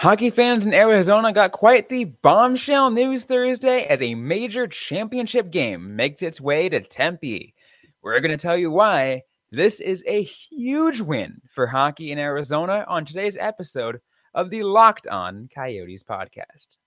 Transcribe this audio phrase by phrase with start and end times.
[0.00, 5.96] Hockey fans in Arizona got quite the bombshell news Thursday as a major championship game
[5.96, 7.52] makes its way to Tempe.
[8.00, 12.84] We're going to tell you why this is a huge win for hockey in Arizona
[12.86, 14.00] on today's episode
[14.34, 16.78] of the Locked On Coyotes podcast.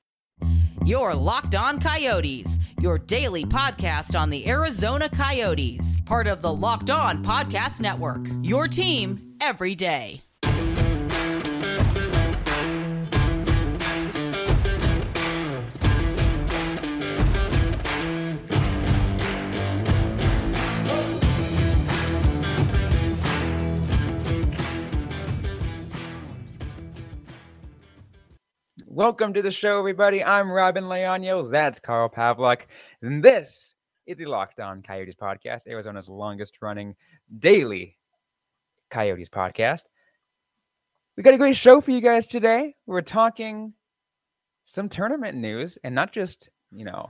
[0.86, 6.90] Your Locked On Coyotes, your daily podcast on the Arizona Coyotes, part of the Locked
[6.90, 8.26] On Podcast Network.
[8.42, 10.22] Your team every day.
[29.02, 30.24] Welcome to the show, everybody.
[30.24, 31.50] I'm Robin Leonio.
[31.50, 32.68] That's Carl Pavlik.
[33.02, 33.74] And this
[34.06, 36.96] is the Locked On Coyotes podcast, Arizona's longest running
[37.40, 37.98] daily
[38.92, 39.86] Coyotes podcast.
[41.18, 42.76] We got a great show for you guys today.
[42.86, 43.74] We're talking
[44.66, 47.10] some tournament news and not just, you know,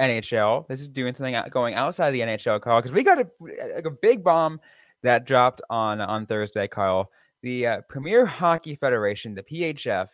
[0.00, 0.66] NHL.
[0.66, 4.24] This is doing something going outside the NHL, Carl, because we got a, a, big
[4.24, 4.60] bomb
[5.04, 7.08] that dropped on on Thursday, Carl.
[7.42, 10.08] The uh, Premier Hockey Federation, the PHF,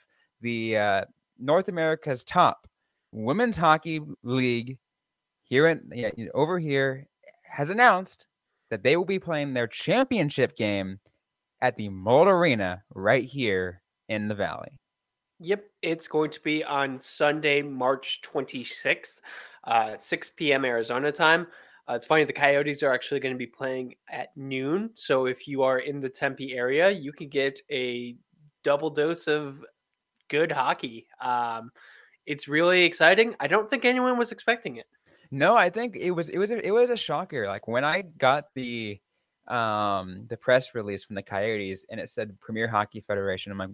[0.44, 1.04] the uh,
[1.40, 2.68] North America's top
[3.10, 4.78] women's hockey league
[5.42, 7.06] here in over here
[7.42, 8.26] has announced
[8.70, 11.00] that they will be playing their championship game
[11.60, 14.78] at the Mullett Arena right here in the Valley.
[15.40, 19.18] Yep, it's going to be on Sunday, March 26th,
[19.64, 20.64] uh, 6 p.m.
[20.64, 21.46] Arizona time.
[21.88, 24.90] Uh, it's funny, the Coyotes are actually going to be playing at noon.
[24.94, 28.16] So if you are in the Tempe area, you can get a
[28.62, 29.64] double dose of
[30.28, 31.06] good hockey.
[31.20, 31.70] Um,
[32.26, 33.34] it's really exciting.
[33.40, 34.86] I don't think anyone was expecting it.
[35.30, 37.46] No, I think it was it was a, it was a shocker.
[37.46, 39.00] Like when I got the
[39.48, 43.70] um the press release from the Coyotes and it said Premier Hockey Federation, I'm like,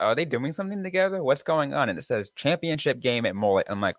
[0.00, 1.22] are they doing something together?
[1.22, 1.88] What's going on?
[1.88, 3.64] And it says championship game at Mullett.
[3.68, 3.96] I'm like,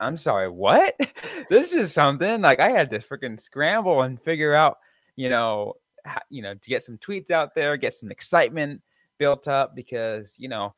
[0.00, 0.98] I'm sorry, what?
[1.50, 2.40] this is something.
[2.40, 4.78] Like I had to freaking scramble and figure out,
[5.14, 5.74] you know,
[6.04, 8.82] how, you know, to get some tweets out there, get some excitement
[9.18, 10.74] built up because you know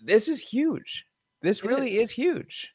[0.00, 1.04] this is huge.
[1.42, 2.10] This it really is.
[2.10, 2.14] is.
[2.14, 2.72] huge.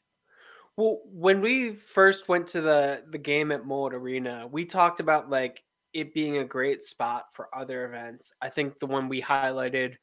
[0.76, 5.30] Well, when we first went to the the game at Mullett Arena, we talked about
[5.30, 5.62] like
[5.92, 8.32] it being a great spot for other events.
[8.40, 9.96] I think the one we highlighted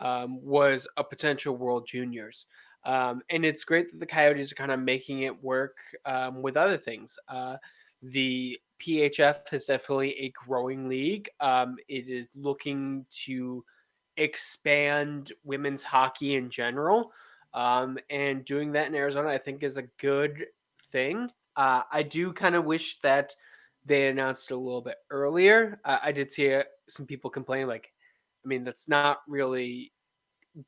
[0.00, 2.46] um, was a potential World Juniors.
[2.84, 6.56] Um, and it's great that the Coyotes are kind of making it work um, with
[6.56, 7.18] other things.
[7.28, 7.56] Uh,
[8.02, 11.28] the PHF is definitely a growing league.
[11.40, 13.64] Um, it is looking to
[14.16, 17.12] expand women's hockey in general.
[17.52, 20.46] Um, and doing that in Arizona, I think, is a good
[20.90, 21.30] thing.
[21.56, 23.34] Uh, I do kind of wish that
[23.86, 25.80] they announced it a little bit earlier.
[25.84, 27.92] Uh, I did see uh, some people complain, like,
[28.44, 29.92] I mean, that's not really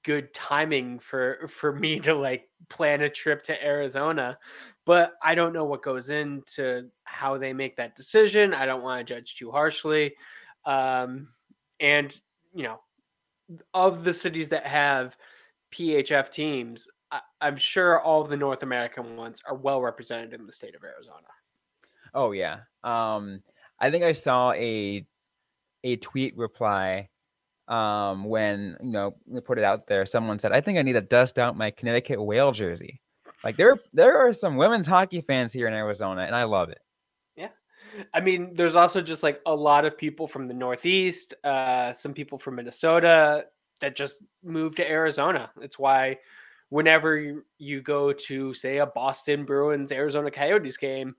[0.05, 4.39] good timing for for me to like plan a trip to Arizona.
[4.85, 8.55] But I don't know what goes into how they make that decision.
[8.55, 10.15] I don't want to judge too harshly.
[10.65, 11.29] Um,
[11.81, 12.19] and
[12.55, 12.81] you know,
[13.75, 15.17] of the cities that have
[15.73, 20.53] PHF teams, I, am sure all the North American ones are well represented in the
[20.53, 21.27] state of Arizona.
[22.15, 22.61] Oh yeah.
[22.83, 23.43] Um,
[23.81, 25.07] I think I saw a
[25.85, 27.09] a tweet reply
[27.69, 29.15] um, when you know
[29.45, 30.07] put it out there.
[30.07, 33.01] Someone said, "I think I need to dust out my Connecticut whale jersey."
[33.45, 36.81] Like there, there are some women's hockey fans here in Arizona, and I love it.
[38.13, 42.13] I mean, there's also just like a lot of people from the Northeast, uh, some
[42.15, 43.47] people from Minnesota
[43.81, 45.51] that just moved to Arizona.
[45.61, 46.19] It's why
[46.69, 51.15] whenever you, go to, say, a Boston Bruins Arizona Coyotes game,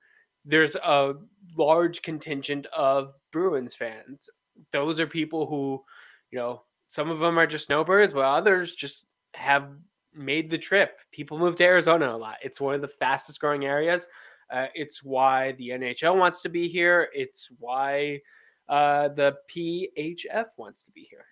[0.45, 1.13] there's a
[1.57, 4.29] large contingent of Bruins fans.
[4.71, 5.83] Those are people who,
[6.31, 9.69] you know, some of them are just snowbirds, but others just have
[10.13, 10.99] made the trip.
[11.11, 12.38] People move to Arizona a lot.
[12.41, 14.07] It's one of the fastest growing areas.
[14.49, 17.09] Uh, it's why the NHL wants to be here.
[17.13, 18.21] It's why
[18.69, 21.25] uh, the PHF wants to be here.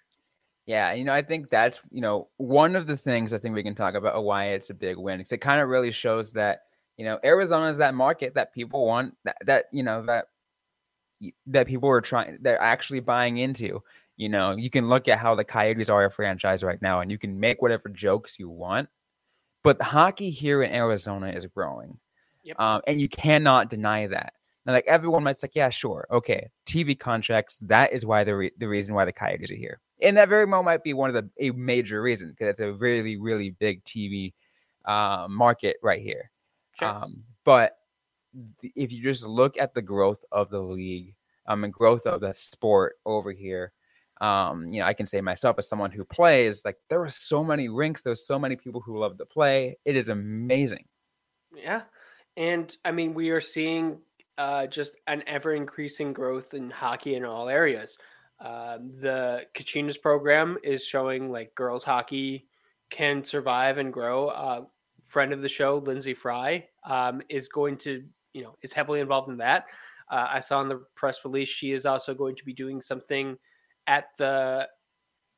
[0.66, 3.64] Yeah, you know, I think that's you know one of the things I think we
[3.64, 6.62] can talk about why it's a big win because it kind of really shows that
[6.98, 10.26] you know Arizona is that market that people want that that you know that
[11.48, 13.84] that people are trying they're actually buying into.
[14.18, 17.12] You know, you can look at how the Coyotes are a franchise right now, and
[17.12, 18.90] you can make whatever jokes you want,
[19.62, 22.00] but hockey here in Arizona is growing.
[22.46, 22.60] Yep.
[22.60, 24.34] Um, and you cannot deny that.
[24.66, 27.60] Now, like everyone might say, yeah, sure, okay, TV contracts.
[27.60, 30.48] That is why the re- the reason why the Coyotes are here, and that very
[30.48, 33.84] moment might be one of the a major reason because it's a really really big
[33.86, 34.34] TV
[34.86, 36.32] uh, market right here.
[36.80, 36.90] Sure.
[36.90, 37.78] Um, but
[38.64, 41.16] if you just look at the growth of the league
[41.48, 43.72] um, and growth of the sport over here,
[44.22, 47.44] Um, you know, I can say myself as someone who plays, like there are so
[47.44, 49.78] many rinks, there's so many people who love to play.
[49.86, 50.86] It is amazing.
[51.56, 51.84] Yeah.
[52.38, 54.00] And I mean, we are seeing
[54.38, 57.98] uh, just an ever increasing growth in hockey in all areas.
[58.40, 62.48] Um, the Kachinas program is showing like girls hockey
[62.90, 64.28] can survive and grow.
[64.28, 64.66] Uh,
[65.08, 68.04] friend of the show, Lindsay Fry, um, is going to,
[68.34, 69.66] you know, is heavily involved in that.
[70.12, 73.38] Uh, I saw in the press release she is also going to be doing something
[73.88, 74.68] at the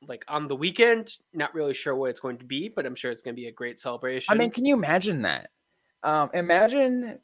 [0.07, 1.17] like on the weekend.
[1.33, 3.47] Not really sure what it's going to be, but I'm sure it's going to be
[3.47, 4.33] a great celebration.
[4.33, 5.51] I mean, can you imagine that?
[6.03, 7.19] Um, imagine,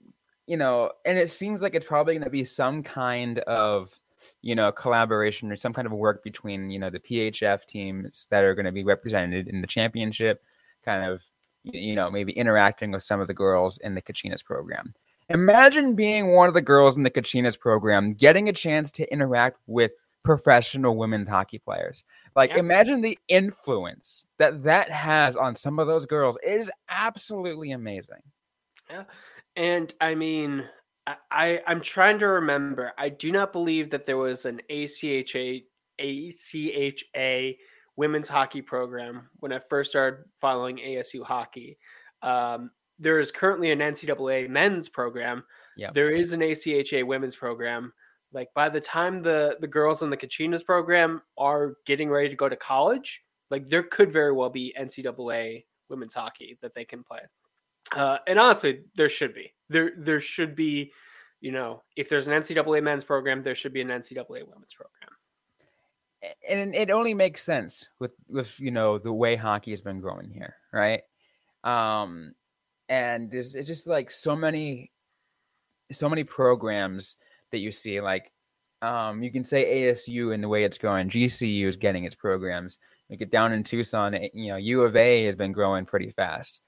[0.48, 3.98] you know, and it seems like it's probably going to be some kind of,
[4.42, 8.44] you know, collaboration or some kind of work between, you know, the PHF teams that
[8.44, 10.44] are going to be represented in the championship,
[10.84, 11.22] kind of,
[11.64, 14.94] you know, maybe interacting with some of the girls in the Kachinas program.
[15.30, 19.58] Imagine being one of the girls in the Kachinas program, getting a chance to interact
[19.68, 19.92] with
[20.24, 22.04] professional women's hockey players.
[22.36, 22.60] Like, yeah.
[22.60, 26.38] imagine the influence that that has on some of those girls.
[26.44, 28.22] It is absolutely amazing.
[28.90, 29.04] Yeah.
[29.56, 30.64] And I mean,
[31.06, 32.92] I, I am trying to remember.
[32.98, 35.64] I do not believe that there was an ACHA
[36.00, 37.58] ACHA
[37.96, 41.78] women's hockey program when I first started following ASU hockey.
[42.22, 45.44] Um, there is currently an NCAA men's program.
[45.78, 45.92] Yeah.
[45.94, 47.94] There is an ACHA women's program.
[48.32, 52.36] Like by the time the the girls in the Kachinas program are getting ready to
[52.36, 53.22] go to college,
[53.52, 57.20] like there could very well be NCAA women's hockey that they can play.
[57.92, 59.54] Uh, and honestly, there should be.
[59.70, 60.92] There there should be,
[61.42, 65.10] you know, if there's an NCAA men's program, there should be an NCAA women's program.
[66.50, 70.30] And it only makes sense with with you know the way hockey has been growing
[70.30, 71.02] here, right?
[71.64, 72.34] Um,
[72.90, 74.92] and there's it's just like so many,
[75.92, 77.18] so many programs
[77.52, 78.00] that you see.
[78.00, 78.32] Like,
[78.82, 81.10] um, you can say ASU in the way it's going.
[81.10, 82.78] GCU is getting its programs.
[83.10, 86.62] You get down in Tucson, you know, U of A has been growing pretty fast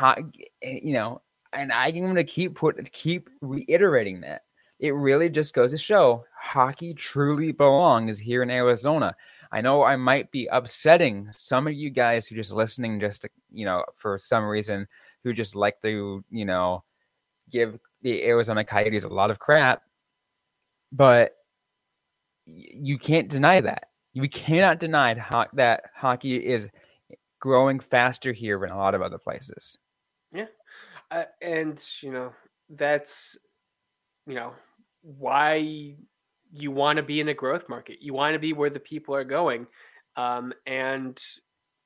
[0.00, 4.42] Eh, you know, and I'm going to keep put keep reiterating that.
[4.80, 9.14] It really just goes to show hockey truly belongs here in Arizona.
[9.52, 13.28] I know I might be upsetting some of you guys who just listening just to,
[13.50, 14.88] you know, for some reason
[15.22, 16.82] who just like to, you know,
[17.50, 19.82] give the Arizona Coyotes a lot of crap,
[20.92, 21.36] but
[22.46, 23.88] you can't deny that.
[24.12, 25.14] You cannot deny
[25.54, 26.68] that hockey is
[27.40, 29.78] growing faster here than a lot of other places.
[30.34, 30.46] Yeah.
[31.10, 32.32] Uh, and, you know,
[32.70, 33.36] that's,
[34.26, 34.52] you know,
[35.02, 35.94] why
[36.52, 37.98] you want to be in a growth market.
[38.00, 39.66] You want to be where the people are going.
[40.16, 41.20] Um, and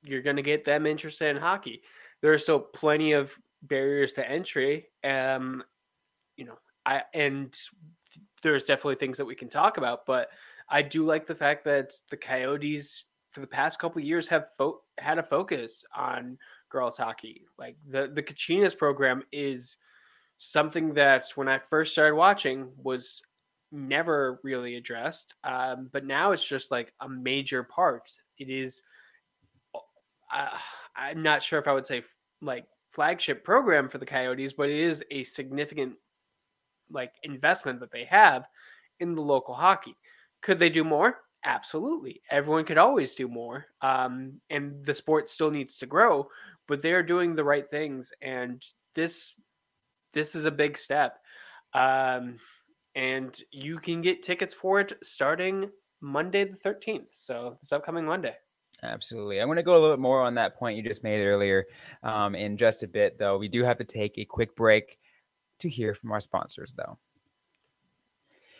[0.03, 1.81] you're going to get them interested in hockey.
[2.21, 3.31] There are still plenty of
[3.63, 4.87] barriers to entry.
[5.03, 5.63] Um,
[6.35, 7.55] you know, I, and
[8.41, 10.29] there's definitely things that we can talk about, but
[10.69, 14.81] I do like the fact that the Coyotes for the past couple years have fo-
[14.97, 16.37] had a focus on
[16.69, 17.45] girls hockey.
[17.57, 19.77] Like the the Kachinas program is
[20.37, 23.21] something that when I first started watching was
[23.71, 28.09] never really addressed, um, but now it's just like a major part.
[28.37, 28.81] It is.
[30.33, 30.57] Uh,
[30.95, 32.03] I'm not sure if I would say
[32.41, 35.95] like flagship program for the Coyotes, but it is a significant
[36.91, 38.45] like investment that they have
[38.99, 39.95] in the local hockey.
[40.41, 41.17] Could they do more?
[41.45, 42.21] Absolutely.
[42.29, 43.65] Everyone could always do more.
[43.81, 46.27] Um, and the sport still needs to grow,
[46.69, 48.13] but they're doing the right things.
[48.21, 48.63] And
[48.95, 49.33] this
[50.13, 51.17] this is a big step.
[51.73, 52.37] Um,
[52.95, 55.69] and you can get tickets for it starting
[56.01, 57.07] Monday the 13th.
[57.11, 58.35] So this upcoming Monday.
[58.81, 59.39] Absolutely.
[59.39, 61.65] I'm going to go a little bit more on that point you just made earlier
[62.03, 63.37] um, in just a bit, though.
[63.37, 64.97] We do have to take a quick break
[65.59, 66.97] to hear from our sponsors, though.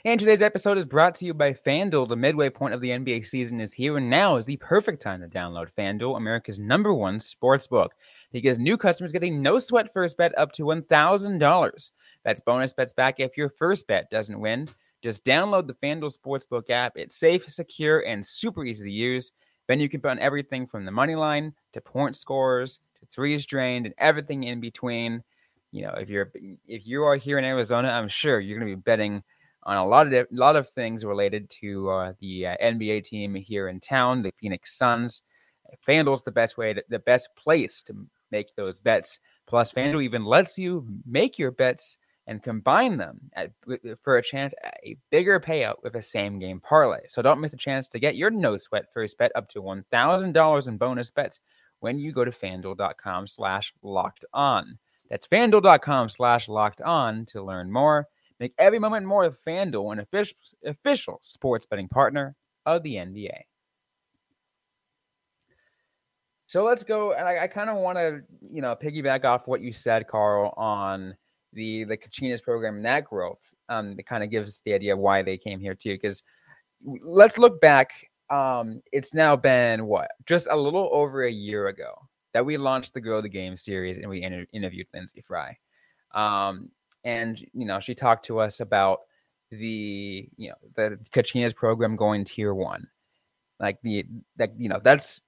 [0.06, 2.08] And today's episode is brought to you by FanDuel.
[2.08, 5.20] The midway point of the NBA season is here, and now is the perfect time
[5.20, 7.94] to download FanDuel, America's number one sports book,
[8.32, 11.92] because new customers get a no sweat first bet up to $1,000.
[12.24, 14.70] That's bonus bets back if your first bet doesn't win.
[15.04, 16.94] Just download the FanDuel Sportsbook app.
[16.96, 19.34] It's safe, secure, and super easy to use.
[19.68, 23.46] Then you can bet on everything from the money line to point scores to threes
[23.46, 25.24] drained and everything in between.
[25.74, 26.32] You know, if you're
[26.68, 29.24] if you are here in Arizona, I'm sure you're going to be betting
[29.70, 33.36] on a lot of a lot of things related to uh, the uh, NBA team
[33.36, 35.22] here in town, the Phoenix Suns.
[35.88, 37.94] FanDuel's the best way, to, the best place to
[38.32, 39.20] make those bets.
[39.46, 43.52] Plus, FanDuel even lets you make your bets and combine them at,
[44.02, 47.02] for a chance at a bigger payout with a same game parlay.
[47.08, 50.68] So don't miss a chance to get your no sweat first bet up to $1,000
[50.68, 51.40] in bonus bets
[51.80, 54.80] when you go to fanduel.com slash locked on.
[55.12, 58.08] That's fanduel.com slash locked on to learn more.
[58.40, 63.42] Make every moment more with FanDuel, an official, official sports betting partner of the NBA.
[66.48, 67.14] So let's go.
[67.14, 70.54] And I, I kind of want to, you know, piggyback off what you said, Carl,
[70.58, 71.16] on
[71.54, 73.54] the the Kachinas program and that growth.
[73.70, 75.94] Um, it kind of gives the idea of why they came here too.
[75.94, 76.24] Because
[77.04, 77.92] let's look back.
[78.32, 81.94] Um, it's now been what just a little over a year ago
[82.34, 85.58] that we launched the Grow the Game series and we inter- interviewed Lindsay Fry.
[86.14, 86.72] Um,
[87.04, 89.00] and you know, she talked to us about
[89.52, 92.88] the you know the Kachinas program going tier one,
[93.60, 94.06] like the
[94.38, 95.22] that you know that's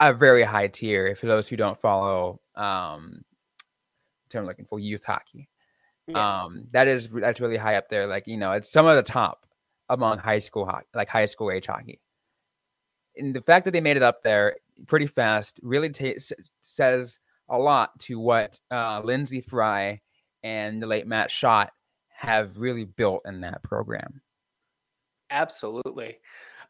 [0.00, 3.24] a very high tier for those who don't follow um
[4.28, 5.48] term looking for youth hockey.
[6.06, 6.44] Yeah.
[6.44, 8.06] Um that is that's really high up there.
[8.06, 9.46] Like, you know, it's some of the top
[9.88, 12.00] among high school hockey, like high school age hockey.
[13.16, 16.18] And the fact that they made it up there pretty fast really t-
[16.60, 20.00] says a lot to what uh, Lindsay Fry
[20.46, 21.70] and the late Matt Shott
[22.08, 24.20] have really built in that program.
[25.30, 26.18] Absolutely.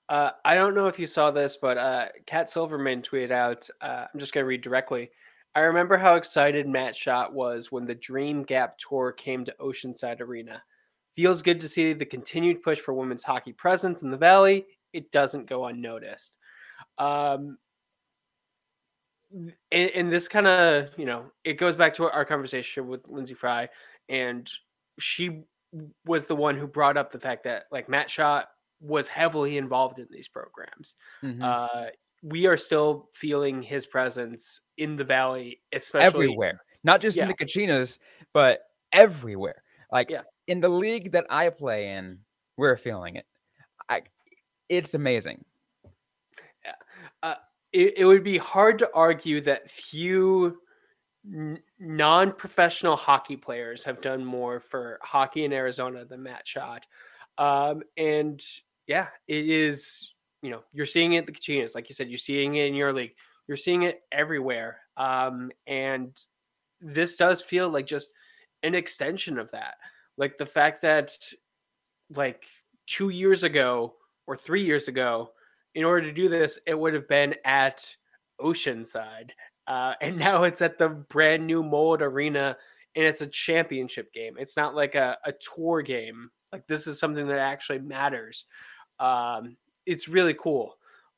[0.09, 3.69] Uh, I don't know if you saw this, but uh, Cat Silverman tweeted out.
[3.83, 5.11] Uh, I'm just going to read directly.
[5.55, 10.21] I remember how excited Matt Shott was when the Dream Gap Tour came to Oceanside
[10.21, 10.63] Arena.
[11.15, 14.67] Feels good to see the continued push for women's hockey presence in the Valley.
[14.95, 16.39] It doesn't go unnoticed.
[16.97, 17.59] Um,
[19.73, 23.35] and, and this kind of, you know, it goes back to our conversation with Lindsay
[23.35, 23.69] Fry,
[24.09, 24.51] and
[24.99, 25.43] she
[26.05, 28.45] was the one who brought up the fact that like Matt Shott
[28.81, 30.95] was heavily involved in these programs.
[31.23, 31.43] Mm-hmm.
[31.43, 31.87] Uh,
[32.23, 37.25] we are still feeling his presence in the valley, especially everywhere, not just yeah.
[37.25, 37.99] in the Kachinas,
[38.33, 38.61] but
[38.93, 39.63] everywhere.
[39.93, 40.23] Like yeah.
[40.47, 42.19] in the league that I play in,
[42.57, 43.27] we're feeling it.
[43.89, 44.03] I,
[44.69, 45.45] it's amazing.
[46.65, 46.73] Yeah.
[47.23, 47.35] Uh,
[47.77, 50.57] it, it would be hard to argue that few
[51.31, 56.85] n- non-professional hockey players have done more for hockey in Arizona than Matt Shott.
[57.37, 58.43] Um, and
[58.87, 60.13] yeah, it is.
[60.43, 62.93] You know, you're seeing it the Kachinas, like you said, you're seeing it in your
[62.93, 63.15] league.
[63.49, 64.79] You're seeing it everywhere.
[64.97, 66.17] Um, and
[66.81, 68.09] this does feel like just
[68.63, 69.75] an extension of that.
[70.17, 71.19] Like the fact that,
[72.15, 72.45] like
[72.87, 73.95] two years ago
[74.27, 75.31] or three years ago,
[75.77, 77.87] in order to do this, it would have been at
[78.41, 79.31] Oceanside.
[79.67, 82.57] Uh, and now it's at the brand new Mullett Arena
[82.97, 84.37] and it's a championship game.
[84.39, 86.31] It's not like a, a tour game.
[86.51, 88.47] Like this is something that actually matters.
[88.99, 90.77] Um, it's really cool.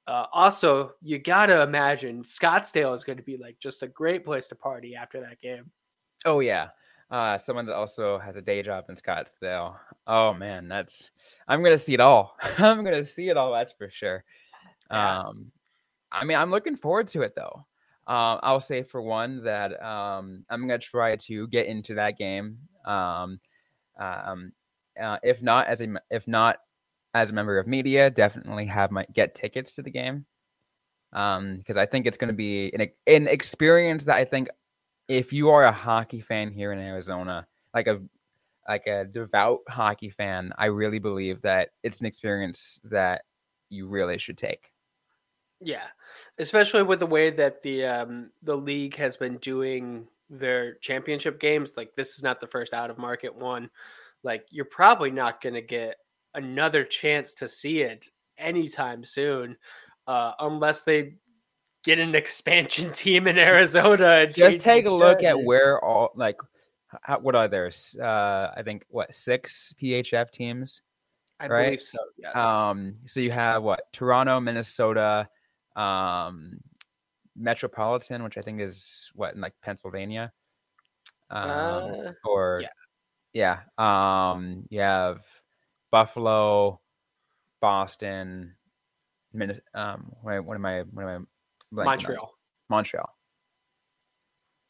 [0.09, 4.49] Uh, also, you gotta imagine Scottsdale is going to be like just a great place
[4.49, 5.71] to party after that game.
[6.25, 6.69] Oh yeah,
[7.11, 9.77] uh, someone that also has a day job in Scottsdale.
[10.07, 11.11] Oh man, that's
[11.47, 12.37] I'm gonna see it all.
[12.59, 13.53] I'm gonna see it all.
[13.53, 14.25] That's for sure.
[14.91, 15.21] Yeah.
[15.21, 15.53] Um,
[16.11, 17.67] I mean, I'm looking forward to it though.
[18.07, 22.59] Uh, I'll say for one that um, I'm gonna try to get into that game.
[22.87, 23.41] Um,
[23.99, 24.53] um,
[25.01, 26.59] uh, if not as a if not
[27.15, 30.25] as a member of media, definitely have my get tickets to the game.
[31.13, 34.49] Um, because I think it's going to be an, an experience that I think
[35.09, 38.01] if you are a hockey fan here in Arizona, like a
[38.69, 43.23] like a devout hockey fan, I really believe that it's an experience that
[43.71, 44.71] you really should take.
[45.61, 45.87] Yeah,
[46.39, 51.77] especially with the way that the um, the league has been doing their championship games.
[51.77, 53.71] Like this is not the first out of market one.
[54.23, 55.97] Like you're probably not going to get
[56.35, 59.57] another chance to see it anytime soon,
[60.07, 61.15] uh, unless they
[61.85, 64.27] get an expansion team in Arizona.
[64.27, 66.37] Just take a look at where all like
[67.03, 67.71] how, what are there?
[68.01, 70.83] Uh, I think what six PHF teams.
[71.41, 71.65] I right?
[71.67, 71.99] believe so.
[72.17, 72.35] Yes.
[72.37, 72.95] Um.
[73.07, 75.29] So you have what Toronto, Minnesota,
[75.79, 76.59] um,
[77.37, 80.33] Metropolitan, which I think is what in like Pennsylvania.
[81.31, 82.63] Um, uh, or
[83.33, 83.61] yeah.
[83.79, 84.33] yeah.
[84.33, 84.65] Um.
[84.71, 85.21] You have
[85.91, 86.81] Buffalo,
[87.61, 88.55] Boston,
[89.33, 90.83] Min- um, what, what am I?
[90.83, 91.27] What am
[91.73, 91.85] I?
[91.85, 92.23] Montreal.
[92.23, 92.29] On?
[92.71, 93.09] Montreal.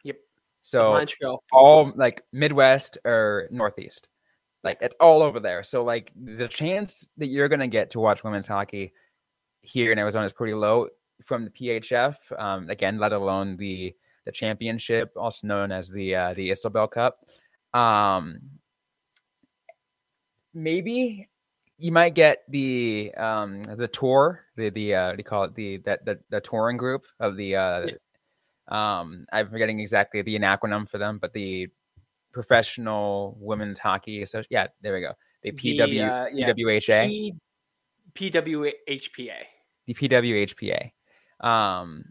[0.04, 0.16] Yep.
[0.62, 4.08] So Montreal, all like Midwest or Northeast,
[4.64, 5.62] like it's all over there.
[5.62, 8.92] So like the chance that you're gonna get to watch women's hockey
[9.62, 10.88] here in Arizona is pretty low
[11.24, 12.16] from the PHF.
[12.38, 13.94] Um, again, let alone the
[14.24, 17.24] the championship, also known as the uh, the Isobel Cup.
[17.74, 18.40] Um,
[20.54, 21.28] maybe
[21.78, 26.04] you might get the um the tour the the uh you call it the that
[26.04, 27.86] the, the touring group of the uh
[28.68, 31.68] um i'm forgetting exactly the acronym for them but the
[32.32, 36.52] professional women's hockey so yeah there we go the pw the, uh, yeah.
[36.52, 37.32] pwha
[38.14, 39.34] P- pwhpa
[39.86, 40.90] the pwhpa
[41.40, 42.04] um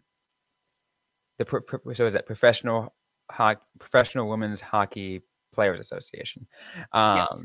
[1.37, 2.93] the pro, pro, so is that professional
[3.29, 5.21] hockey professional women's hockey
[5.53, 6.47] players association
[6.93, 7.43] um yes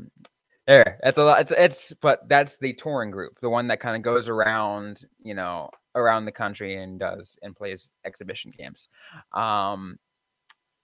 [0.65, 1.41] There, that's a lot.
[1.41, 5.33] It's, it's but that's the touring group, the one that kind of goes around, you
[5.33, 8.87] know, around the country and does and plays exhibition games.
[9.33, 9.99] Um,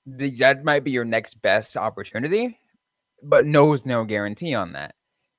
[0.06, 2.60] the, that might be your next best opportunity,
[3.24, 4.96] but knows no guarantee on that.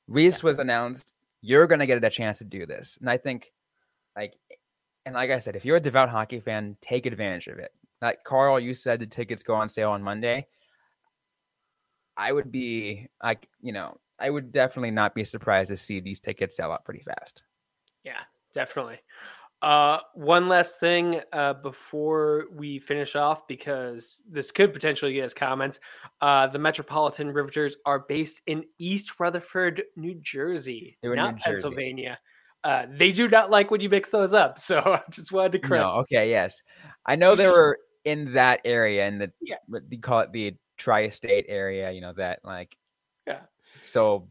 [0.09, 1.13] Reese was announced.
[1.43, 3.53] You're gonna get a chance to do this, and I think,
[4.17, 4.33] like,
[5.07, 7.73] and like I said, if you're a devout hockey fan, take advantage of it.
[8.03, 10.47] Like Carl, you said the tickets go on sale on Monday.
[12.17, 16.21] I would be like, you know, I would definitely not be surprised to see these
[16.21, 17.43] tickets sell out pretty fast.
[18.05, 18.21] Yeah,
[18.53, 18.99] definitely.
[19.63, 25.35] Uh, one last thing uh, before we finish off, because this could potentially get us
[25.35, 25.81] comments.
[26.23, 31.63] Uh, the Metropolitan Riveters are based in East Rutherford, New Jersey, They're not New Jersey.
[31.63, 32.19] Pennsylvania.
[32.63, 35.59] Uh, they do not like when you mix those up, so I just wanted to
[35.61, 35.83] correct.
[35.83, 36.63] No, okay, yes,
[37.07, 39.57] I know they were in that area, in the Yeah.
[39.67, 41.91] what they call it the tri-state area.
[41.91, 42.77] You know that like,
[43.27, 43.41] Yeah.
[43.81, 44.29] so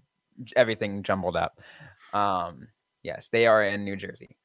[0.56, 1.60] everything jumbled up.
[2.14, 2.68] Um,
[3.04, 4.36] yes, they are in New Jersey.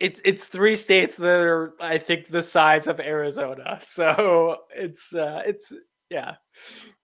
[0.00, 3.78] It's it's three states that are, I think, the size of Arizona.
[3.86, 5.72] So it's uh, it's
[6.08, 6.36] yeah,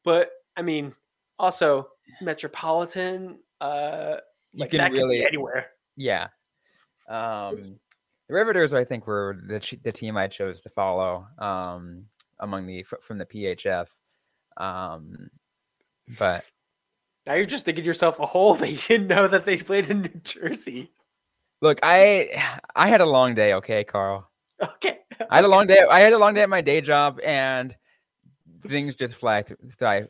[0.05, 0.95] but I mean,
[1.39, 1.89] also
[2.23, 3.39] metropolitan.
[3.61, 4.17] Uh,
[4.65, 5.67] You can that really- be anywhere.
[5.97, 6.29] Yeah.
[7.09, 7.79] Um,
[8.29, 12.07] the Riveters, I think, were the the team I chose to follow um,
[12.41, 13.87] among the from the PHF.
[14.57, 15.31] Um,
[16.19, 16.45] but
[17.27, 20.03] Now you're just digging yourself a hole that you didn't know that they played in
[20.03, 20.91] New Jersey.
[21.63, 22.43] look, I
[22.75, 23.55] I had a long day.
[23.55, 24.29] Okay, Carl.
[24.61, 24.99] Okay.
[25.31, 25.85] I had a long day.
[25.89, 27.77] I had a long day at my day job, and
[28.67, 30.09] things just fly th- fly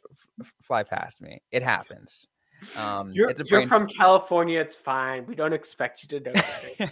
[0.62, 1.42] fly past me.
[1.50, 2.26] It happens.
[2.74, 4.60] Um, You're, you're from California.
[4.60, 5.26] It's fine.
[5.26, 6.88] We don't expect you to know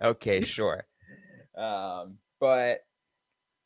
[0.02, 0.86] okay, sure.
[1.56, 2.80] Um, but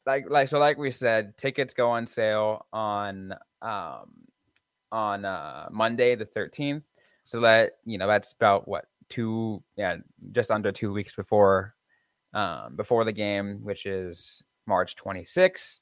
[0.06, 4.12] like like so like we said, tickets go on sale on um
[4.90, 6.82] on uh Monday the 13th.
[7.24, 9.96] So that, you know, that's about what two yeah,
[10.32, 11.74] just under 2 weeks before
[12.34, 15.80] um before the game, which is March 26th.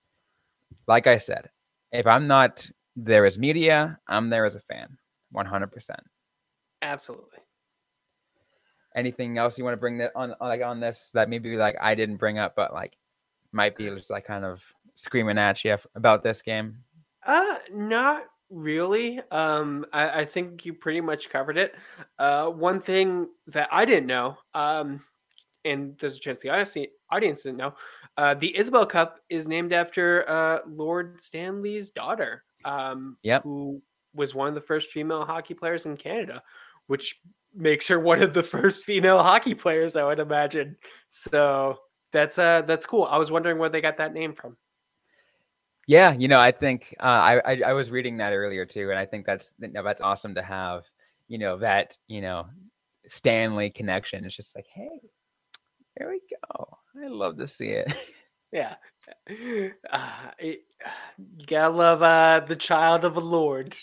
[0.87, 1.51] Like I said,
[1.93, 4.99] if I'm not there as media, I'm there as a fan.
[5.35, 5.91] 100%.
[6.83, 7.39] Absolutely.
[8.97, 11.95] anything else you want to bring that on like on this that maybe like I
[11.95, 12.97] didn't bring up, but like
[13.53, 14.61] might be just like kind of
[14.95, 16.79] screaming at you about this game?
[17.25, 19.21] Uh, not really.
[19.31, 21.75] Um, I, I think you pretty much covered it.
[22.19, 25.03] Uh, one thing that I didn't know, um,
[25.65, 26.77] and there's a chance the audience,
[27.11, 27.75] audience didn't know,
[28.17, 33.43] uh, the Isobel Cup is named after uh, Lord Stanley's daughter, um, Yep.
[33.45, 33.81] who
[34.15, 36.43] was one of the first female hockey players in Canada,
[36.87, 37.21] which
[37.55, 40.77] makes her one of the first female hockey players, I would imagine.
[41.09, 41.79] So
[42.13, 43.05] that's uh that's cool.
[43.05, 44.57] I was wondering where they got that name from.
[45.87, 48.99] Yeah, you know, I think uh, I, I I was reading that earlier too, and
[48.99, 50.85] I think that's that's awesome to have.
[51.27, 52.47] You know that you know
[53.09, 54.25] Stanley connection.
[54.25, 55.01] It's just like, hey,
[55.97, 56.79] there we go.
[57.03, 57.93] I love to see it.
[58.53, 58.75] Yeah.
[59.93, 60.65] Uh, it,
[61.37, 63.77] you gotta love uh, the child of a lord.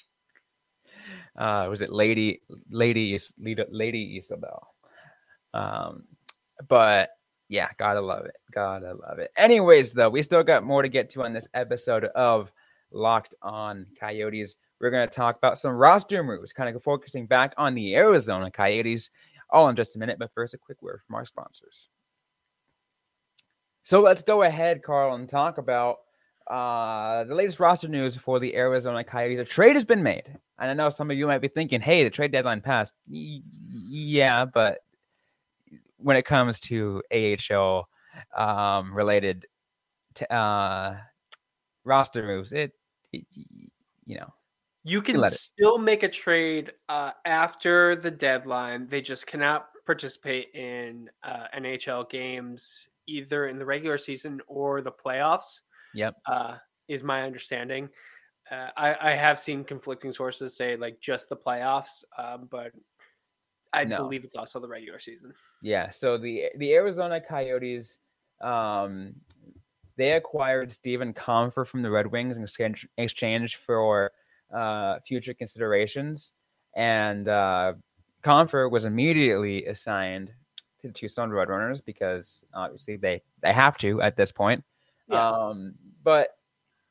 [1.37, 3.17] Uh was it lady lady
[3.69, 4.73] lady, isabel?
[5.53, 6.03] Um
[6.67, 7.11] but
[7.49, 9.31] yeah gotta love it gotta love it.
[9.37, 12.51] Anyways though we still got more to get to on this episode of
[12.91, 14.55] locked on coyotes.
[14.79, 19.09] We're to talk about some roster moves kind of focusing back on the arizona coyotes.
[19.49, 21.89] All in just a minute but first a quick word from our sponsors.
[23.83, 25.97] So let's go ahead carl and talk about
[26.49, 29.39] uh, the latest roster news for the Arizona Coyotes.
[29.39, 30.23] A trade has been made.
[30.59, 32.93] And I know some of you might be thinking, hey, the trade deadline passed.
[33.09, 33.41] Y-
[33.89, 34.79] yeah, but
[35.97, 37.87] when it comes to AHL
[38.35, 39.45] um, related
[40.15, 40.93] t- uh,
[41.83, 42.71] roster moves, it,
[43.13, 43.25] it,
[44.05, 44.33] you know,
[44.83, 45.39] You can let it.
[45.39, 48.87] still make a trade uh, after the deadline.
[48.87, 54.91] They just cannot participate in uh, NHL games either in the regular season or the
[54.91, 55.59] playoffs.
[55.93, 56.15] Yep.
[56.25, 56.55] Uh,
[56.87, 57.89] is my understanding.
[58.49, 62.71] Uh, I, I have seen conflicting sources say like just the playoffs, um, but
[63.73, 63.97] I No.
[63.97, 65.33] believe it's also the regular season.
[65.61, 67.97] Yeah, so the the Arizona Coyotes,
[68.41, 69.13] um,
[69.97, 74.11] they acquired Steven Kampfer from the Red Wings in exchange, exchange for
[74.55, 76.31] uh, future considerations,
[76.75, 77.73] and uh,
[78.23, 80.31] Comfer was immediately assigned
[80.81, 84.63] to the Tucson Roadrunners because obviously they they have to at this point.
[85.07, 85.29] Yeah.
[85.29, 86.29] Um, but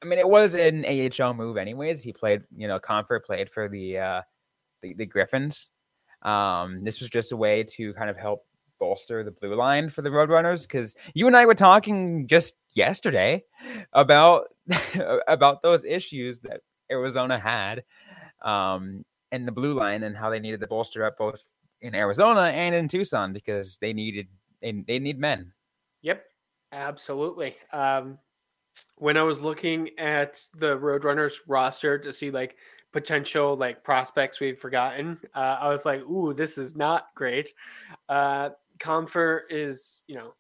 [0.03, 2.03] I mean, it was an AHL move, anyways.
[2.03, 4.23] He played, you know, Kampfer played for the uh,
[4.83, 5.69] the, the Griffins.
[6.23, 8.45] Um, this was just a way to kind of help
[8.79, 13.45] bolster the blue line for the Roadrunners because you and I were talking just yesterday
[13.93, 14.49] about
[15.29, 17.85] about those issues that Arizona had.
[18.45, 21.43] Um, and the blue line and how they needed to bolster up both
[21.81, 24.29] in Arizona and in Tucson because they needed
[24.63, 25.53] they, they need men.
[26.03, 26.25] Yep,
[26.73, 27.57] absolutely.
[27.73, 28.19] Um,
[28.97, 32.57] when I was looking at the Roadrunners roster to see like
[32.93, 37.53] potential like prospects we've forgotten, uh, I was like, "Ooh, this is not great."
[38.09, 40.35] Uh, Kampfer is, you know,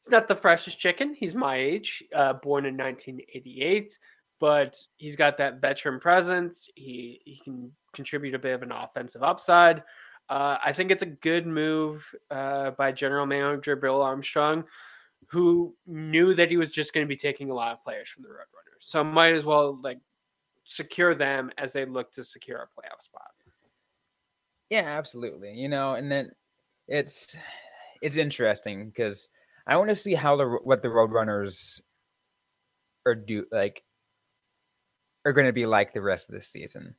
[0.00, 1.14] he's not the freshest chicken.
[1.14, 3.98] He's my age, uh, born in 1988,
[4.40, 6.68] but he's got that veteran presence.
[6.74, 9.82] He he can contribute a bit of an offensive upside.
[10.28, 14.64] Uh, I think it's a good move uh, by General Manager Bill Armstrong,
[15.28, 18.22] who knew that he was just going to be taking a lot of players from
[18.22, 18.80] the Roadrunners.
[18.80, 19.98] So might as well like
[20.64, 23.22] secure them as they look to secure a playoff spot.
[24.70, 25.52] Yeah, absolutely.
[25.52, 26.30] You know, and then
[26.88, 27.36] it's
[28.02, 29.28] it's interesting because
[29.66, 31.80] I want to see how the what the Roadrunners
[33.06, 33.82] are do like
[35.24, 36.94] are going to be like the rest of the season,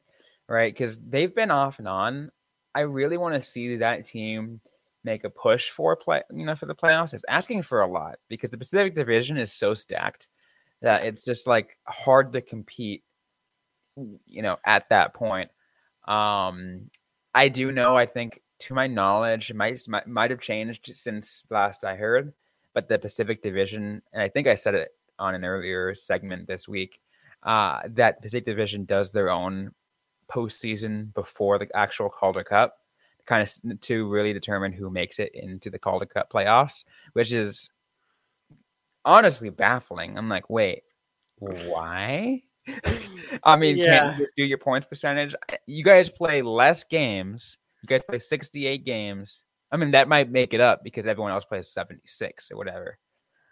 [0.48, 0.74] right?
[0.74, 2.32] Because they've been off and on.
[2.74, 4.62] I really want to see that team
[5.06, 7.13] make a push for play, you know, for the playoffs.
[7.13, 10.28] It's asking for a lot because the Pacific Division is so stacked
[10.82, 13.04] that it's just like hard to compete,
[14.26, 15.52] you know, at that point.
[16.08, 16.89] Um,
[17.34, 17.96] I do know.
[17.96, 22.34] I think, to my knowledge, might, might have changed since last I heard,
[22.74, 24.89] but the Pacific Division, and I think I said it
[25.20, 27.00] on an earlier segment this week,
[27.44, 29.72] uh, that Pacific Division does their own
[30.32, 32.78] postseason before the actual Calder Cup,
[33.26, 37.70] kind of to really determine who makes it into the Calder Cup playoffs, which is
[39.04, 40.18] honestly baffling.
[40.18, 40.84] I'm like, wait,
[41.38, 42.44] why?
[43.44, 43.86] I mean, yeah.
[43.86, 45.36] can't you just do your points percentage?
[45.68, 47.58] You guys play less games.
[47.82, 49.44] You guys play 68 games.
[49.72, 52.98] I mean, that might make it up because everyone else plays 76 or whatever.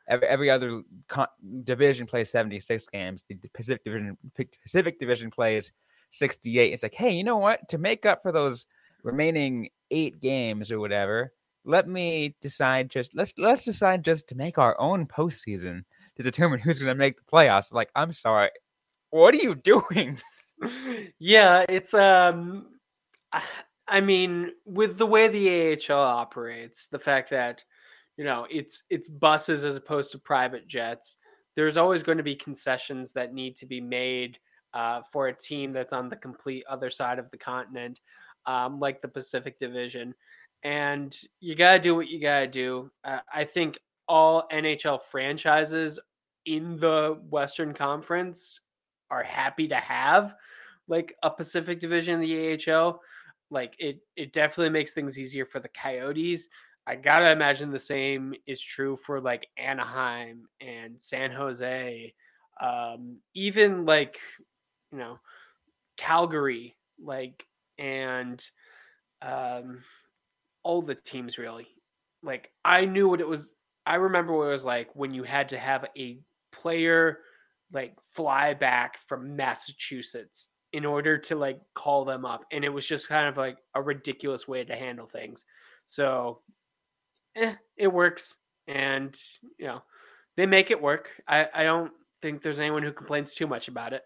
[0.10, 1.28] Every, every other con-
[1.64, 3.24] division plays 76 games.
[3.30, 4.18] The Pacific Division
[4.62, 5.72] Pacific Division plays
[6.10, 6.74] 68.
[6.74, 7.68] It's like, hey, you know what?
[7.70, 8.66] To make up for those
[9.04, 11.34] remaining eight games or whatever,
[11.66, 15.84] let me decide just let's let's decide just to make our own postseason
[16.18, 17.74] to determine who's going to make the playoffs.
[17.74, 18.50] Like, I'm sorry,
[19.12, 20.20] what are you doing?
[21.20, 22.68] yeah, it's um,
[23.88, 27.64] I mean, with the way the AHL operates, the fact that
[28.18, 31.18] you know it's it's buses as opposed to private jets,
[31.56, 34.38] there's always going to be concessions that need to be made
[34.74, 38.00] uh, for a team that's on the complete other side of the continent,
[38.46, 40.14] um, like the Pacific Division.
[40.64, 42.92] And you got to do what you got to do.
[43.04, 43.78] Uh, I think
[44.08, 46.00] all NHL franchises
[46.46, 48.60] in the Western Conference
[49.12, 50.36] are happy to have
[50.88, 53.00] like a Pacific Division in the AHL.
[53.50, 56.50] Like it, it definitely makes things easier for the Coyotes.
[56.86, 62.14] I gotta imagine the same is true for like Anaheim and San Jose,
[62.62, 64.18] um, even like
[64.94, 65.20] you know,
[65.98, 67.46] Calgary, like,
[67.78, 68.44] and
[69.22, 69.80] um,
[70.64, 71.68] all the teams really.
[72.22, 73.56] Like, I knew what it was.
[73.86, 76.20] I remember what it was like when you had to have a
[76.54, 77.20] player
[77.74, 82.46] like fly back from Massachusetts in order to like call them up.
[82.52, 85.46] And it was just kind of like a ridiculous way to handle things.
[85.86, 86.40] So,
[87.36, 88.36] eh, it works.
[88.68, 89.20] And,
[89.58, 89.82] you know,
[90.38, 91.10] they make it work.
[91.28, 94.04] I, I don't think there's anyone who complains too much about it.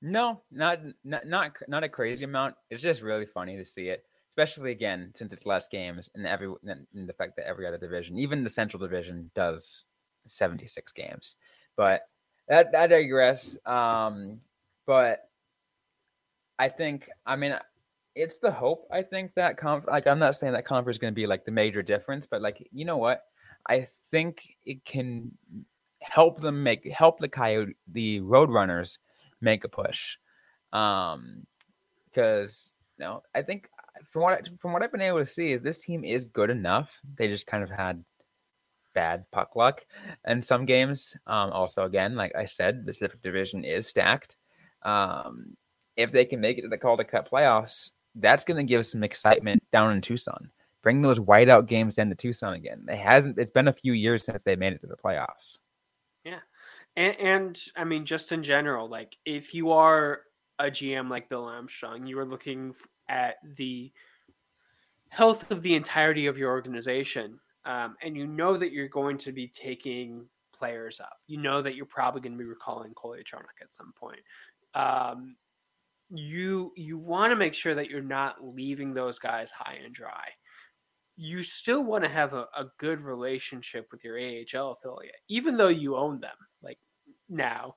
[0.00, 2.54] No, not not not not a crazy amount.
[2.70, 6.52] It's just really funny to see it, especially again since it's less games and every
[6.66, 9.84] and the fact that every other division, even the Central Division, does
[10.26, 11.34] seventy six games.
[11.76, 12.02] But
[12.48, 13.56] that I digress.
[13.66, 14.38] Um,
[14.86, 15.28] but
[16.58, 17.56] I think I mean
[18.14, 18.86] it's the hope.
[18.92, 21.44] I think that conf like I'm not saying that conference is going to be like
[21.44, 23.22] the major difference, but like you know what,
[23.68, 25.32] I think it can
[26.00, 28.98] help them make help the coyote the Roadrunners
[29.40, 30.16] make a push.
[30.72, 31.46] Um,
[32.06, 33.68] because you know, I think
[34.10, 36.50] from what I, from what I've been able to see is this team is good
[36.50, 36.98] enough.
[37.16, 38.04] They just kind of had
[38.94, 39.84] bad puck luck
[40.26, 41.16] in some games.
[41.26, 44.36] Um, also, again, like I said, the Pacific Division is stacked.
[44.82, 45.56] Um,
[45.96, 49.04] if they can make it to the Calder Cup playoffs, that's going to give some
[49.04, 50.50] excitement down in Tucson.
[50.82, 52.86] Bring those whiteout games down to Tucson again.
[52.88, 53.38] It hasn't.
[53.38, 55.58] It's been a few years since they made it to the playoffs.
[56.24, 56.40] Yeah,
[56.96, 60.22] and, and I mean, just in general, like if you are
[60.58, 62.74] a GM like Bill Armstrong, you are looking
[63.08, 63.92] at the
[65.08, 69.32] health of the entirety of your organization, um, and you know that you're going to
[69.32, 71.18] be taking players up.
[71.26, 74.20] You know that you're probably going to be recalling Kolyachonok at some point.
[74.74, 75.36] Um,
[76.10, 80.28] you you want to make sure that you're not leaving those guys high and dry.
[81.16, 85.68] You still want to have a, a good relationship with your AHL affiliate, even though
[85.68, 86.36] you own them.
[87.28, 87.74] Now.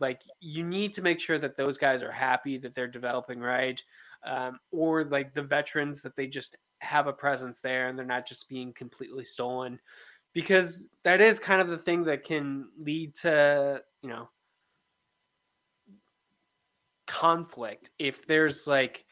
[0.00, 3.82] Like you need to make sure that those guys are happy that they're developing right.
[4.24, 8.26] um, or like the veterans that they just have a presence there and they're not
[8.26, 9.78] just being completely stolen
[10.32, 14.28] because that is kind of the thing that can lead to you know
[17.06, 19.04] conflict if there's like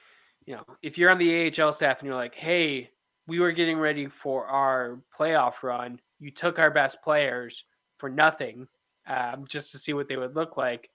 [0.47, 2.91] you know if you're on the AHL staff and you're like hey
[3.27, 7.65] we were getting ready for our playoff run you took our best players
[7.99, 8.67] for nothing
[9.07, 10.91] um, just to see what they would look like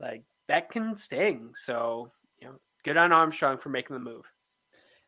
[0.00, 4.24] like that can sting so you know good on Armstrong for making the move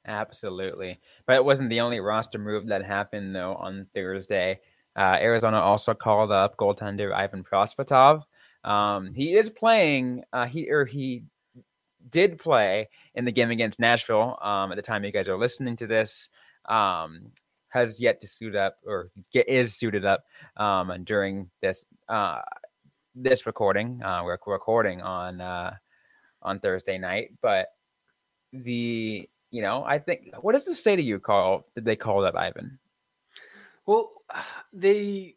[0.07, 0.99] Absolutely.
[1.27, 4.61] But it wasn't the only roster move that happened, though, on Thursday.
[4.97, 8.23] Uh, Arizona also called up goaltender Ivan Prosvetov.
[8.65, 11.25] Um, he is playing, uh, he or he
[12.09, 15.77] did play in the game against Nashville um, at the time you guys are listening
[15.77, 16.31] to this.
[16.65, 17.31] Um,
[17.69, 20.25] has yet to suit up or get, is suited up
[20.57, 22.41] um, and during this uh,
[23.15, 24.03] this recording.
[24.03, 25.75] Uh, we're recording on uh,
[26.43, 27.69] on Thursday night, but
[28.53, 31.67] the you know, I think what does this say to you, Carl?
[31.75, 32.79] Did they call up Ivan?
[33.87, 34.13] Well,
[34.73, 35.35] they.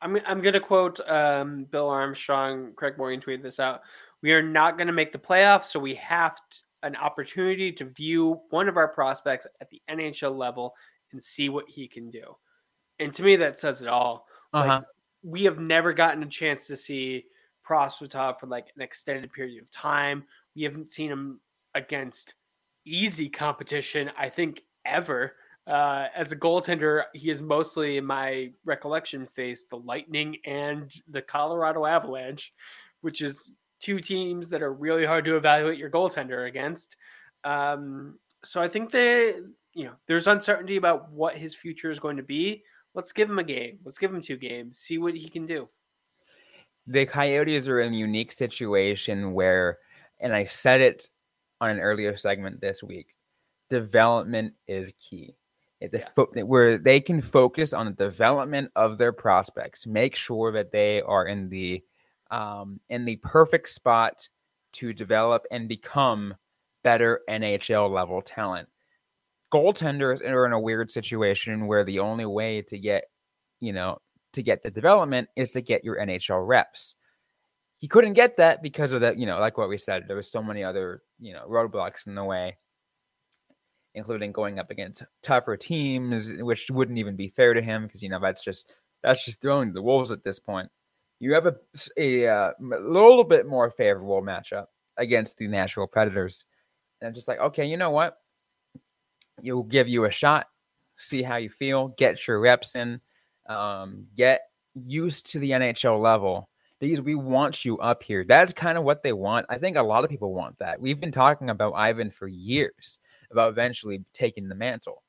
[0.00, 2.72] I'm I'm gonna quote um, Bill Armstrong.
[2.76, 3.80] Craig Morgan tweeted this out.
[4.22, 7.84] We are not going to make the playoffs, so we have to, an opportunity to
[7.84, 10.74] view one of our prospects at the NHL level
[11.12, 12.36] and see what he can do.
[12.98, 14.26] And to me, that says it all.
[14.52, 14.66] Uh-huh.
[14.66, 14.84] Like,
[15.22, 17.24] we have never gotten a chance to see
[17.66, 20.24] Prosvetov for like an extended period of time.
[20.54, 21.40] We haven't seen him
[21.74, 22.34] against
[22.86, 25.34] easy competition, I think, ever.
[25.66, 31.20] Uh, as a goaltender, he is mostly, in my recollection, faced the Lightning and the
[31.20, 32.54] Colorado Avalanche,
[33.02, 36.96] which is two teams that are really hard to evaluate your goaltender against.
[37.44, 39.44] Um, so I think that
[39.78, 42.64] you know there's uncertainty about what his future is going to be.
[42.94, 43.78] Let's give him a game.
[43.84, 44.78] Let's give him two games.
[44.78, 45.68] See what he can do.
[46.88, 49.78] The Coyotes are in a unique situation where,
[50.18, 51.08] and I said it
[51.60, 53.14] on an earlier segment this week.
[53.70, 55.36] Development is key.
[55.80, 56.08] The yeah.
[56.16, 61.02] fo- where they can focus on the development of their prospects, make sure that they
[61.02, 61.84] are in the
[62.32, 64.28] um, in the perfect spot
[64.72, 66.34] to develop and become
[66.82, 68.68] better NHL level talent.
[69.52, 73.04] Goaltenders are in a weird situation where the only way to get,
[73.60, 73.98] you know,
[74.34, 76.94] to get the development is to get your NHL reps
[77.78, 80.30] he couldn't get that because of that, you know, like what we said, there was
[80.30, 82.58] so many other, you know, roadblocks in the way,
[83.94, 88.08] including going up against tougher teams, which wouldn't even be fair to him because you
[88.08, 90.68] know that's just that's just throwing the wolves at this point.
[91.20, 91.54] You have a
[91.96, 96.44] a, uh, a little bit more favorable matchup against the Nashville Predators,
[97.00, 98.18] and I'm just like, okay, you know what?
[99.42, 100.48] You'll give you a shot,
[100.96, 103.00] see how you feel, get your reps in,
[103.48, 104.40] um, get
[104.74, 106.48] used to the NHL level
[106.80, 108.24] because we want you up here.
[108.24, 109.46] That's kind of what they want.
[109.48, 110.80] I think a lot of people want that.
[110.80, 112.98] We've been talking about Ivan for years
[113.30, 115.02] about eventually taking the mantle.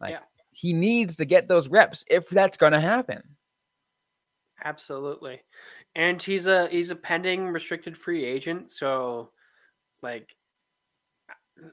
[0.00, 0.20] Like yeah.
[0.50, 3.22] he needs to get those reps if that's going to happen.
[4.64, 5.42] Absolutely.
[5.94, 9.30] And he's a he's a pending restricted free agent, so
[10.02, 10.34] like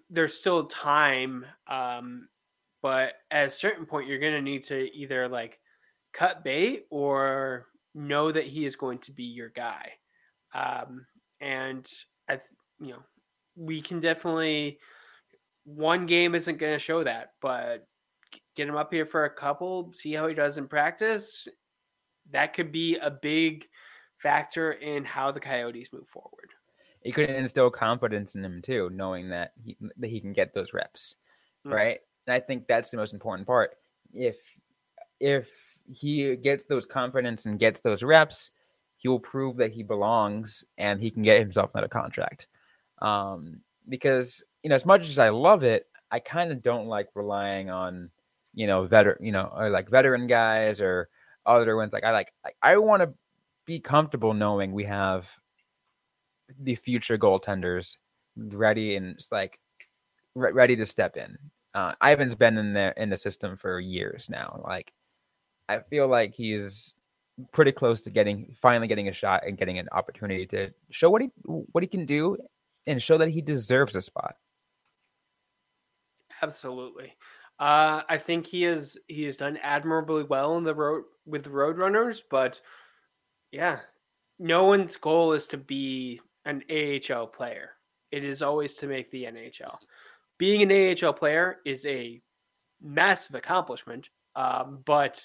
[0.09, 2.27] there's still time um
[2.81, 5.59] but at a certain point you're going to need to either like
[6.13, 9.91] cut bait or know that he is going to be your guy.
[10.53, 11.05] Um,
[11.41, 11.89] and
[12.29, 12.39] I,
[12.79, 13.03] you know,
[13.55, 14.79] we can definitely.
[15.65, 17.85] One game isn't going to show that, but
[18.55, 21.47] get him up here for a couple, see how he does in practice.
[22.31, 23.65] That could be a big
[24.21, 26.49] factor in how the Coyotes move forward.
[27.03, 30.73] It could instill confidence in him too, knowing that he that he can get those
[30.73, 31.15] reps,
[31.65, 31.75] mm-hmm.
[31.75, 31.99] right?
[32.27, 33.77] And I think that's the most important part.
[34.13, 34.37] If
[35.19, 35.47] if
[35.91, 38.51] he gets those confidence and gets those reps,
[38.97, 42.47] he will prove that he belongs and he can get himself another contract.
[43.01, 47.07] Um, because you know, as much as I love it, I kind of don't like
[47.15, 48.09] relying on
[48.53, 51.09] you know veteran, you know, or like veteran guys or
[51.45, 51.93] other ones.
[51.93, 53.13] Like I like, I, I want to
[53.65, 55.29] be comfortable knowing we have
[56.59, 57.97] the future goaltenders
[58.35, 59.59] ready and just like
[60.35, 61.37] re- ready to step in.
[61.73, 64.61] Uh, Ivan's been in there in the system for years now.
[64.65, 64.91] Like
[65.67, 66.95] I feel like he's
[67.51, 71.21] pretty close to getting finally getting a shot and getting an opportunity to show what
[71.21, 72.37] he what he can do
[72.87, 74.35] and show that he deserves a spot.
[76.41, 77.13] Absolutely.
[77.59, 81.49] Uh, I think he is he has done admirably well in the road with the
[81.49, 82.59] Roadrunners, but
[83.51, 83.79] yeah,
[84.39, 87.71] no one's goal is to be an AHL player.
[88.11, 89.77] It is always to make the NHL.
[90.37, 92.21] Being an AHL player is a
[92.81, 95.21] massive accomplishment, um, but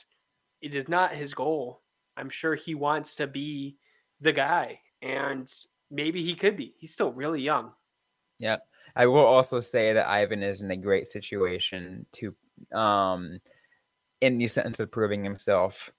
[0.61, 1.83] it is not his goal.
[2.16, 3.77] I'm sure he wants to be
[4.20, 5.50] the guy, and
[5.90, 6.74] maybe he could be.
[6.79, 7.72] He's still really young.
[8.38, 8.59] Yeah.
[8.96, 12.35] I will also say that Ivan is in a great situation to,
[12.79, 13.40] um,
[14.20, 15.90] in the sense of proving himself.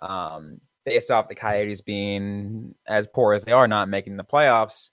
[0.00, 4.90] Um, based off the Coyotes being as poor as they are, not making the playoffs.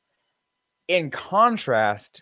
[0.87, 2.21] In contrast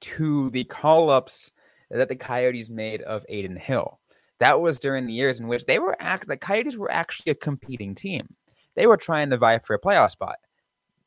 [0.00, 1.50] to the call ups
[1.90, 3.98] that the Coyotes made of Adin Hill.
[4.40, 7.36] That was during the years in which they were act the Coyotes were actually a
[7.36, 8.34] competing team.
[8.76, 10.36] They were trying to vie for a playoff spot.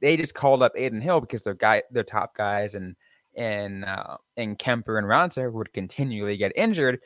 [0.01, 2.95] They just called up Adin Hill because their guy, their top guys, and
[3.37, 6.99] and uh, and Kuemper and Raanta would continually get injured,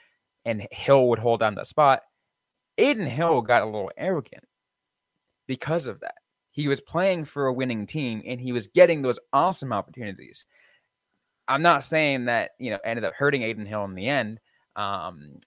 [0.45, 2.01] and Hill would hold down the spot.
[2.79, 4.43] Adin Hill got a little arrogant
[5.47, 6.15] because of that.
[6.51, 10.45] He was playing for a winning team and he was getting those awesome opportunities.
[11.47, 14.39] I'm not saying that, you know, ended up hurting Adin Hill in the end.
[14.75, 15.39] Um,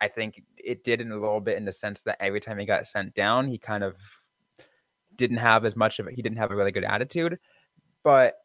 [0.00, 2.66] I think it did in a little bit in the sense that every time he
[2.66, 3.96] got sent down, he kind of
[5.16, 6.14] didn't have as much of it.
[6.14, 7.38] He didn't have a really good attitude.
[8.02, 8.36] But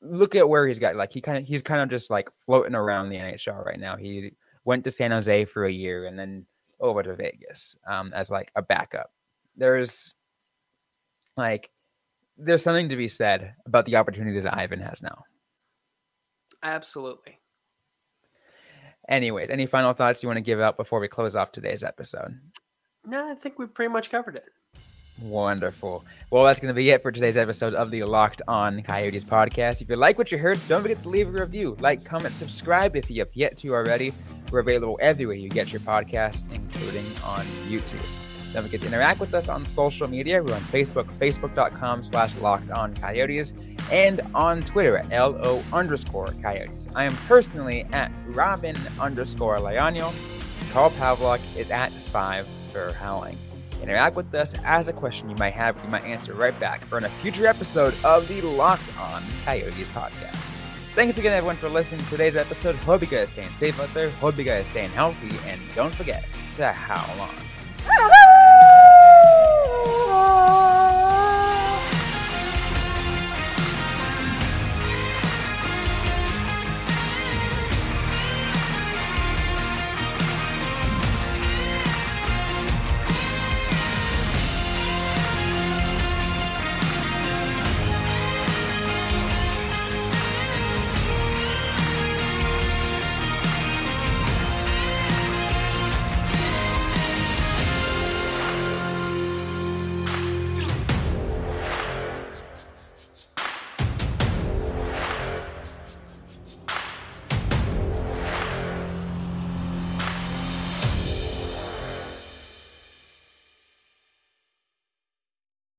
[0.00, 2.74] look at where he's got like he kind of he's kind of just like floating
[2.74, 3.96] around the NHL right now.
[3.96, 4.32] He
[4.64, 6.46] went to San Jose for a year and then
[6.80, 9.12] over to Vegas um, as like a backup
[9.56, 10.14] there's
[11.36, 11.70] like
[12.36, 15.24] there's something to be said about the opportunity that Ivan has now.
[16.62, 17.38] Absolutely.
[19.08, 22.38] Anyways, any final thoughts you want to give out before we close off today's episode?
[23.04, 24.44] No, I think we pretty much covered it.
[25.20, 26.04] Wonderful.
[26.30, 29.82] Well, that's going to be it for today's episode of the Locked On Coyotes podcast.
[29.82, 32.96] If you like what you heard, don't forget to leave a review, like, comment, subscribe
[32.96, 34.12] if you have yet to already.
[34.50, 38.02] We're available everywhere you get your podcast, including on YouTube.
[38.52, 40.42] Don't forget to interact with us on social media.
[40.42, 43.54] We're on Facebook, facebook.com slash locked on coyotes,
[43.90, 46.88] and on Twitter at LO underscore coyotes.
[46.94, 50.12] I am personally at Robin underscore Leonio.
[50.72, 53.38] Carl Pavlock is at five for howling.
[53.82, 56.98] Interact with us, ask a question you might have, we might answer right back, or
[56.98, 60.48] in a future episode of the Locked On Coyotes podcast.
[60.94, 62.76] Thanks again, everyone, for listening to today's episode.
[62.76, 64.10] Hope you guys are staying safe out there.
[64.10, 65.34] Hope you guys are staying healthy.
[65.48, 66.24] And don't forget
[66.58, 68.21] to howl on.